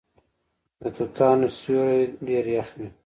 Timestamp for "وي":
2.77-2.89